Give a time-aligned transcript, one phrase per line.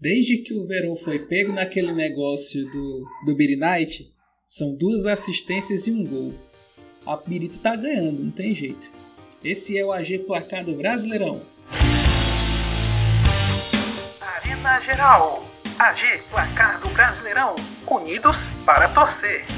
[0.00, 4.08] Desde que o Verão foi pego naquele negócio do, do Beat Night,
[4.46, 6.32] são duas assistências e um gol.
[7.04, 8.92] A Pirita tá ganhando, não tem jeito.
[9.42, 11.42] Esse é o AG Placar do Brasileirão.
[14.20, 15.44] Arena Geral.
[15.80, 17.56] AG Placar do Brasileirão.
[17.90, 19.57] Unidos para torcer.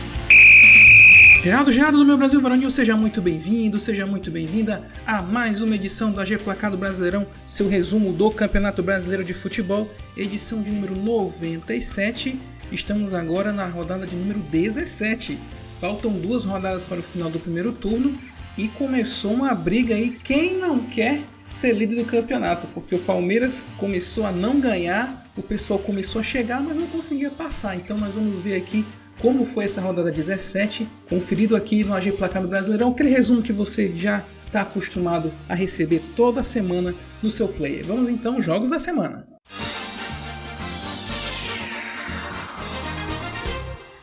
[1.43, 5.75] Geraldo Geraldo do meu Brasil Varonil, seja muito bem-vindo, seja muito bem-vinda a mais uma
[5.75, 10.71] edição do AG Placar do Brasileirão, seu resumo do Campeonato Brasileiro de Futebol, edição de
[10.71, 12.39] número 97.
[12.71, 15.39] Estamos agora na rodada de número 17.
[15.81, 18.15] Faltam duas rodadas para o final do primeiro turno
[18.59, 20.11] e começou uma briga aí.
[20.11, 22.67] Quem não quer ser líder do campeonato?
[22.67, 27.31] Porque o Palmeiras começou a não ganhar, o pessoal começou a chegar, mas não conseguia
[27.31, 27.77] passar.
[27.77, 28.85] Então nós vamos ver aqui
[29.21, 33.53] como foi essa rodada 17, conferido aqui no AG Placar do Brasileirão, aquele resumo que
[33.53, 37.85] você já está acostumado a receber toda semana no seu player.
[37.85, 39.27] Vamos então jogos da semana.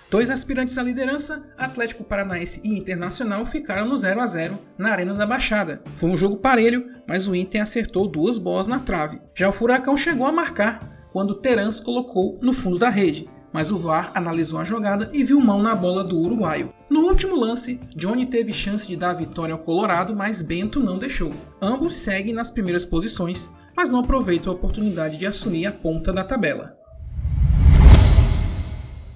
[0.10, 5.14] Dois aspirantes à liderança, Atlético Paranaense e Internacional, ficaram no 0 a 0 na Arena
[5.14, 5.82] da Baixada.
[5.95, 9.20] Foi um jogo parelho, mas o Inter acertou duas bolas na trave.
[9.36, 13.78] Já o Furacão chegou a marcar quando Terans colocou no fundo da rede, mas o
[13.78, 16.73] VAR analisou a jogada e viu mão na bola do uruguaio.
[16.90, 20.98] No último lance, Johnny teve chance de dar a vitória ao Colorado, mas Bento não
[20.98, 21.34] deixou.
[21.62, 26.23] Ambos seguem nas primeiras posições, mas não aproveitam a oportunidade de assumir a ponta da
[26.23, 26.78] tabela.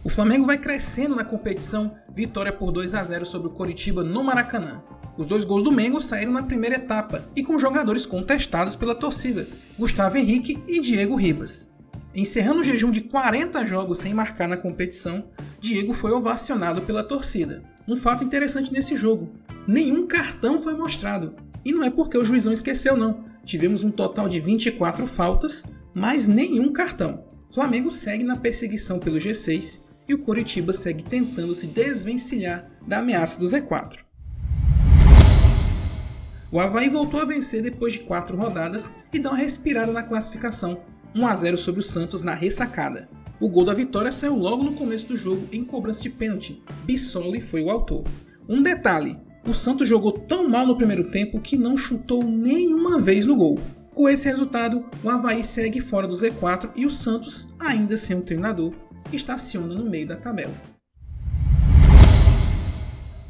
[0.04, 4.24] O Flamengo vai crescendo na competição, vitória por 2 a 0 sobre o Coritiba no
[4.24, 4.84] Maracanã.
[5.18, 9.48] Os dois gols do Mengo saíram na primeira etapa e com jogadores contestados pela torcida,
[9.78, 11.71] Gustavo Henrique e Diego Ribas.
[12.14, 15.30] Encerrando o jejum de 40 jogos sem marcar na competição,
[15.62, 17.64] Diego foi ovacionado pela torcida.
[17.88, 19.32] Um fato interessante nesse jogo:
[19.66, 21.36] nenhum cartão foi mostrado.
[21.64, 23.24] E não é porque o juizão esqueceu, não.
[23.46, 25.64] Tivemos um total de 24 faltas,
[25.94, 27.24] mas nenhum cartão.
[27.50, 33.40] Flamengo segue na perseguição pelo G6 e o Coritiba segue tentando se desvencilhar da ameaça
[33.40, 34.00] do Z4.
[36.52, 40.82] O Havaí voltou a vencer depois de quatro rodadas e dá uma respirada na classificação,
[41.16, 43.10] 1 a 0 sobre o Santos na ressacada.
[43.40, 46.62] O gol da vitória saiu logo no começo do jogo em cobrança de pênalti.
[46.86, 48.06] Bissoli foi o autor.
[48.48, 53.26] Um detalhe: o Santos jogou tão mal no primeiro tempo que não chutou nenhuma vez
[53.26, 53.60] no gol.
[53.94, 58.22] Com esse resultado, o Havaí segue fora do Z4 e o Santos, ainda sem um
[58.22, 58.74] treinador,
[59.12, 60.54] estaciona no meio da tabela.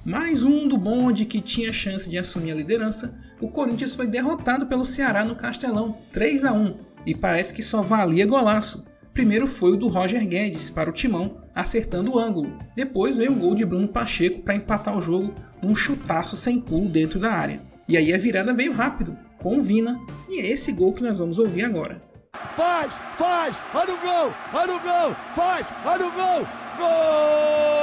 [0.04, 4.66] Mais um do bonde que tinha chance de assumir a liderança, o Corinthians foi derrotado
[4.66, 6.76] pelo Ceará no Castelão, 3 a 1,
[7.06, 8.86] e parece que só valia golaço.
[9.14, 12.58] Primeiro foi o do Roger Guedes para o Timão, acertando o ângulo.
[12.76, 16.90] Depois veio o gol de Bruno Pacheco para empatar o jogo num chutaço sem pulo
[16.90, 17.62] dentro da área.
[17.88, 21.18] E aí a virada veio rápido, com o Vina, e é esse gol que nós
[21.18, 22.12] vamos ouvir agora
[22.56, 26.48] faz, faz, olha o gol, olha o gol, faz, olha o gol,
[26.78, 27.81] gol!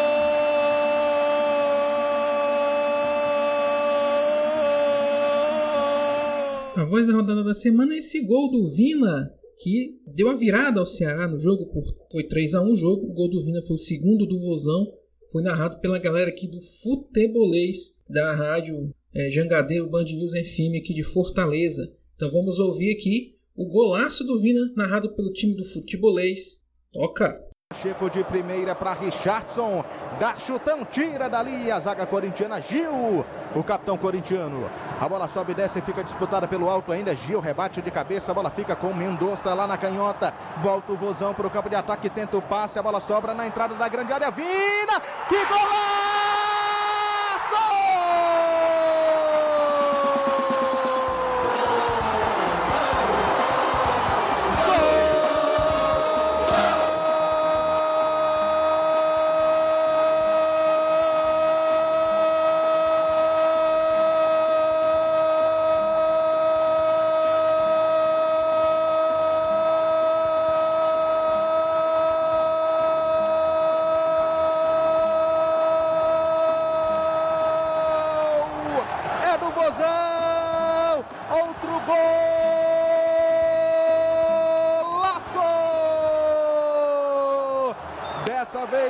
[6.79, 10.79] A voz da rodada da semana é esse gol do Vina, que deu a virada
[10.79, 13.61] ao Ceará no jogo, por, foi 3 a 1 o jogo, o gol do Vina
[13.63, 14.87] foi o segundo do Vozão,
[15.33, 20.95] foi narrado pela galera aqui do Futebolês, da rádio é, Jangadeiro Band News FM aqui
[20.95, 21.93] de Fortaleza.
[22.15, 26.63] Então vamos ouvir aqui o golaço do Vina, narrado pelo time do futebolês.
[26.93, 27.48] Toca!
[27.75, 29.85] Checo de primeira para Richardson,
[30.19, 34.71] dá chutão, tira dali a zaga corintiana, Gil, o capitão corintiano.
[34.99, 38.35] A bola sobe e desce fica disputada pelo alto ainda, Gil rebate de cabeça, a
[38.35, 42.09] bola fica com Mendonça lá na canhota, volta o Vozão para o campo de ataque,
[42.09, 44.99] tenta o passe, a bola sobra na entrada da grande área, Vina,
[45.29, 46.08] que golaço!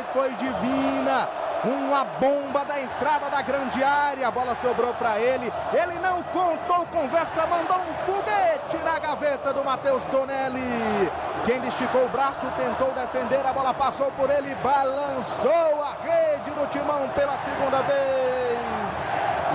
[0.08, 1.28] Foi divina.
[1.64, 4.28] Uma bomba da entrada da grande área.
[4.28, 5.52] A bola sobrou para ele.
[5.72, 11.10] Ele não contou conversa, mandou um foguete na gaveta do Matheus Tonelli.
[11.44, 13.44] Quem esticou o braço tentou defender.
[13.44, 19.08] A bola passou por ele, balançou a rede do timão pela segunda vez.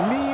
[0.08, 0.33] Gol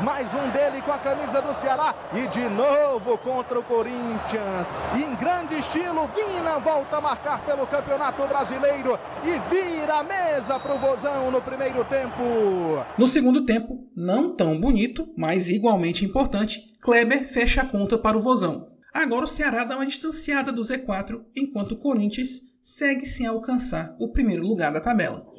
[0.00, 1.94] Mais um dele com a camisa do Ceará.
[2.14, 4.68] E de novo contra o Corinthians.
[4.94, 8.98] Em grande estilo, Vina volta a marcar pelo Campeonato Brasileiro.
[9.24, 12.22] E vira a mesa para o Vozão no primeiro tempo.
[12.96, 18.22] No segundo tempo, não tão bonito, mas igualmente importante, Kleber fecha a conta para o
[18.22, 18.68] Vozão.
[18.92, 24.12] Agora o Ceará dá uma distanciada do Z4, enquanto o Corinthians segue sem alcançar o
[24.12, 25.29] primeiro lugar da tabela.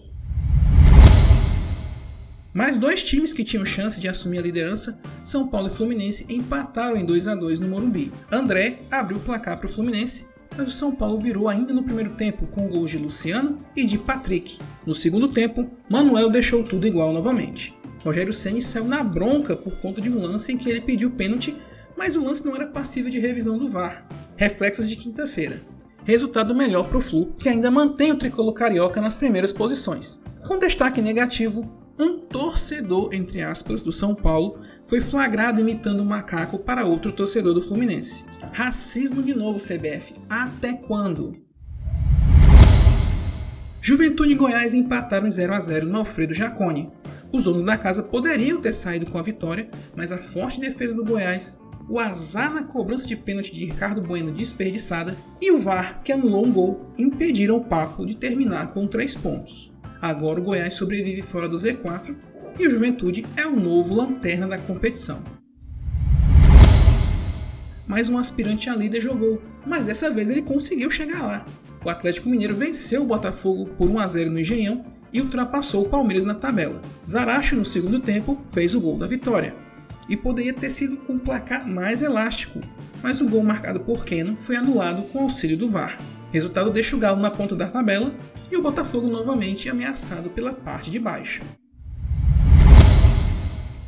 [2.54, 6.98] Mais dois times que tinham chance de assumir a liderança, São Paulo e Fluminense, empataram
[6.98, 8.12] em 2 a 2 no Morumbi.
[8.30, 10.26] André abriu o placar para o Fluminense,
[10.58, 13.98] mas o São Paulo virou ainda no primeiro tempo com gols de Luciano e de
[13.98, 14.60] Patrick.
[14.86, 17.74] No segundo tempo, Manuel deixou tudo igual novamente.
[18.04, 21.56] Rogério Ceni saiu na bronca por conta de um lance em que ele pediu pênalti,
[21.98, 24.06] mas o lance não era passível de revisão do VAR.
[24.36, 25.62] Reflexos de quinta-feira.
[26.04, 30.20] Resultado melhor para o Flu, que ainda mantém o tricolor carioca nas primeiras posições.
[30.46, 36.60] Com destaque negativo, um torcedor, entre aspas, do São Paulo foi flagrado imitando um macaco
[36.60, 38.26] para outro torcedor do Fluminense.
[38.52, 40.14] Racismo de novo, CBF.
[40.30, 41.38] Até quando?
[43.82, 46.92] Juventude e Goiás empataram 0 a 0 no Alfredo Jaconi.
[47.34, 51.06] Os donos da casa poderiam ter saído com a vitória, mas a forte defesa do
[51.06, 51.60] Goiás,
[51.90, 56.46] o azar na cobrança de pênalti de Ricardo Bueno desperdiçada e o VAR, que anulou
[56.46, 59.71] um gol, impediram o Papo de terminar com 3 pontos.
[60.02, 62.16] Agora o Goiás sobrevive fora do Z4
[62.60, 65.24] e o Juventude é o novo lanterna da competição.
[67.86, 71.46] Mais um aspirante a líder jogou, mas dessa vez ele conseguiu chegar lá.
[71.86, 74.84] O Atlético Mineiro venceu o Botafogo por 1 a 0 no Engenhão
[75.14, 76.82] e ultrapassou o Palmeiras na tabela.
[77.08, 79.56] Zaracho, no segundo tempo, fez o gol da vitória.
[80.10, 82.60] E poderia ter sido com um placar mais elástico,
[83.04, 86.00] mas o gol marcado por Keno foi anulado com auxílio do VAR.
[86.32, 88.16] Resultado deixa o Galo na ponta da tabela
[88.52, 91.42] e o Botafogo novamente ameaçado pela parte de baixo.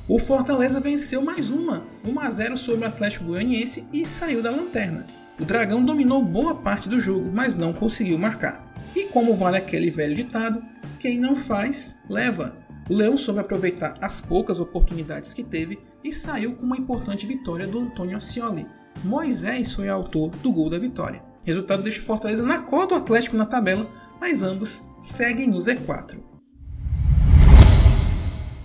[0.07, 4.51] O Fortaleza venceu mais uma, 1 a 0 sobre o Atlético Goianiense e saiu da
[4.51, 5.05] lanterna.
[5.39, 8.73] O Dragão dominou boa parte do jogo, mas não conseguiu marcar.
[8.95, 10.63] E como vale aquele velho ditado,
[10.99, 12.55] quem não faz, leva.
[12.89, 17.65] O Leão soube aproveitar as poucas oportunidades que teve e saiu com uma importante vitória
[17.65, 18.67] do Antônio Ascioli.
[19.03, 21.23] Moisés foi autor do gol da vitória.
[21.43, 23.89] Resultado deixa o Fortaleza na cor do Atlético na tabela,
[24.23, 26.17] mas ambos seguem no Z4.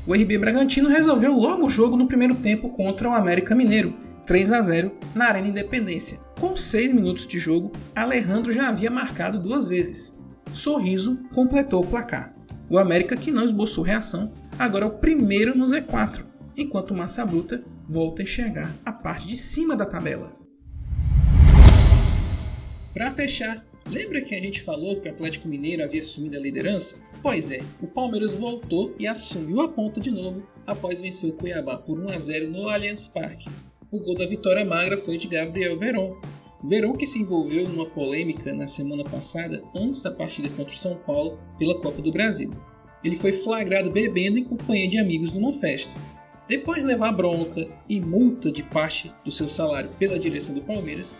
[0.06, 3.92] O RB Bragantino resolveu logo o jogo no primeiro tempo contra o América Mineiro,
[4.24, 6.20] 3 a 0 na Arena Independência.
[6.38, 10.16] Com 6 minutos de jogo, Alejandro já havia marcado duas vezes.
[10.52, 12.36] Sorriso completou o placar.
[12.70, 16.24] O América, que não esboçou reação, agora é o primeiro no Z4,
[16.56, 20.36] enquanto Massa Bruta volta a enxergar a parte de cima da tabela.
[22.94, 26.96] Para fechar, Lembra que a gente falou que o Atlético Mineiro havia assumido a liderança?
[27.22, 31.78] Pois é, o Palmeiras voltou e assumiu a ponta de novo após vencer o Cuiabá
[31.78, 33.48] por 1 a 0 no Allianz Parque.
[33.90, 36.20] O gol da vitória magra foi de Gabriel Veron.
[36.62, 40.94] Veron que se envolveu numa polêmica na semana passada, antes da partida contra o São
[40.94, 42.50] Paulo pela Copa do Brasil.
[43.02, 45.98] Ele foi flagrado bebendo em companhia de amigos numa festa.
[46.48, 51.18] Depois de levar bronca e multa de parte do seu salário pela direção do Palmeiras,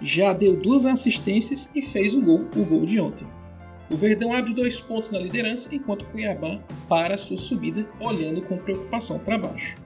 [0.00, 3.26] já deu duas assistências e fez o gol, o gol de ontem.
[3.90, 6.58] O Verdão abre dois pontos na liderança, enquanto o Cuiabá
[6.88, 9.76] para sua subida, olhando com preocupação para baixo.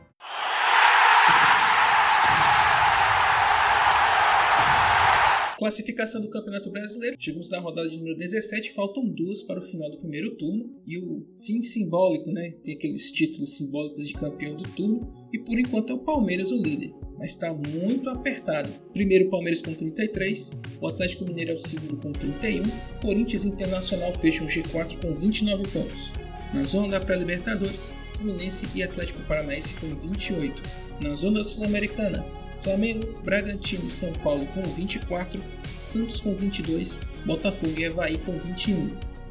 [5.64, 7.16] Classificação do Campeonato Brasileiro.
[7.18, 10.70] Chegamos na rodada de número 17, faltam duas para o final do primeiro turno.
[10.86, 12.50] E o fim simbólico, né?
[12.62, 15.10] Tem aqueles títulos simbólicos de campeão do turno.
[15.32, 18.68] E por enquanto é o Palmeiras o líder mas está muito apertado.
[18.92, 22.64] Primeiro Palmeiras com 33, o Atlético Mineiro é o segundo com 31,
[23.00, 26.12] Corinthians Internacional fecham o G4 com 29 pontos.
[26.52, 30.60] Na zona da pré-Libertadores, Fluminense e Atlético Paranaense com 28.
[31.00, 32.26] Na zona sul-americana,
[32.58, 35.42] Flamengo, Bragantino e São Paulo com 24,
[35.78, 38.90] Santos com 22, Botafogo e Havaí com 21.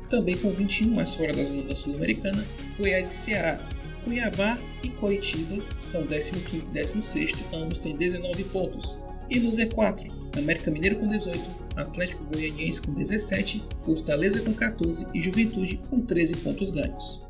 [0.10, 2.46] Também com 21, mais fora da zona da Sul-Americana,
[2.78, 3.60] Goiás e Ceará
[4.04, 9.00] Cuiabá e Coritiba são 15 e 16, ambos têm 19 pontos.
[9.30, 11.40] E no Z4, América Mineiro com 18,
[11.76, 17.23] Atlético Goianiense com 17, Fortaleza com 14 e Juventude com 13 pontos ganhos.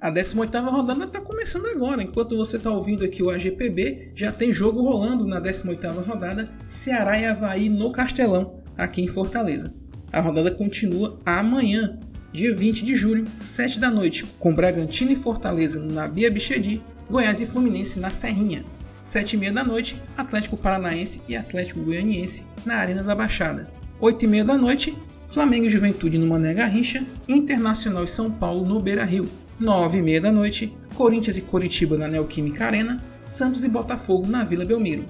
[0.00, 2.02] A 18ª rodada está começando agora.
[2.02, 7.20] Enquanto você está ouvindo aqui o AGPB, já tem jogo rolando na 18ª rodada, Ceará
[7.20, 9.74] e Havaí no Castelão, aqui em Fortaleza.
[10.10, 11.98] A rodada continua amanhã,
[12.32, 17.42] dia 20 de julho, 7 da noite, com Bragantino e Fortaleza na Bia Bichedi, Goiás
[17.42, 18.64] e Fluminense na Serrinha.
[19.04, 23.70] 7 e meia da noite, Atlético Paranaense e Atlético Goianiense na Arena da Baixada.
[24.00, 28.64] 8 e meia da noite, Flamengo e Juventude no Mané Garrincha, Internacional e São Paulo
[28.64, 29.28] no Beira Rio.
[29.60, 34.42] 9 e meia da noite, Corinthians e Coritiba na Neoquímica Arena, Santos e Botafogo na
[34.42, 35.04] Vila Belmiro.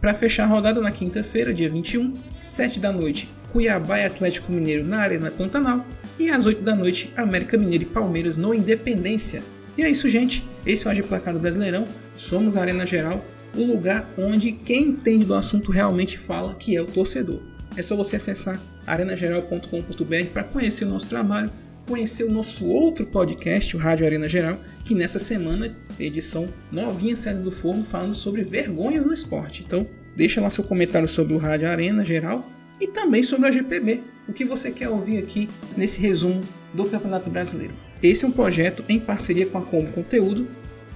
[0.00, 4.88] Para fechar a rodada na quinta-feira, dia 21, 7 da noite, Cuiabá e Atlético Mineiro
[4.88, 5.84] na Arena Pantanal
[6.18, 9.42] e às 8 da noite, América Mineiro e Palmeiras no Independência.
[9.76, 10.42] E é isso, gente.
[10.64, 11.86] Esse é o AG Placado Brasileirão.
[12.16, 13.22] Somos a Arena Geral,
[13.54, 17.40] o lugar onde quem entende do assunto realmente fala, que é o torcedor.
[17.76, 21.52] É só você acessar arenageral.com.br para conhecer o nosso trabalho,
[21.86, 27.42] conhecer o nosso outro podcast, o Rádio Arena Geral, que nessa semana, edição novinha saindo
[27.42, 29.62] do forno, falando sobre vergonhas no esporte.
[29.66, 29.86] Então,
[30.16, 32.48] deixa lá seu comentário sobre o Rádio Arena Geral
[32.80, 37.30] e também sobre a GPB, o que você quer ouvir aqui nesse resumo do Campeonato
[37.30, 37.74] Brasileiro.
[38.02, 40.48] Esse é um projeto em parceria com a Combo Conteúdo,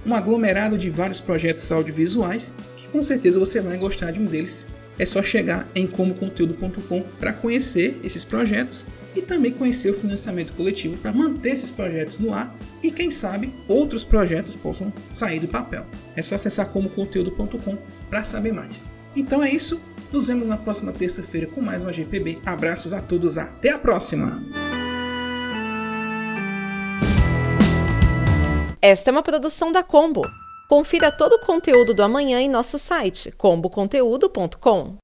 [0.05, 4.67] um aglomerado de vários projetos audiovisuais que com certeza você vai gostar de um deles.
[4.99, 8.85] É só chegar em comoconteúdo.com para conhecer esses projetos
[9.17, 13.53] e também conhecer o financiamento coletivo para manter esses projetos no ar e quem sabe
[13.67, 15.85] outros projetos possam sair do papel.
[16.15, 17.77] É só acessar comoconteúdo.com
[18.09, 18.87] para saber mais.
[19.15, 19.81] Então é isso,
[20.11, 22.39] nos vemos na próxima terça-feira com mais um AGPB.
[22.45, 24.41] Abraços a todos, até a próxima!
[28.79, 30.21] Esta é uma produção da Combo.
[30.69, 34.97] Confira todo o conteúdo do amanhã em nosso site comboconteúdo.com.